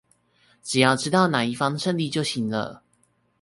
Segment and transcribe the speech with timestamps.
[0.63, 2.81] 只要知道那一方勝利就行了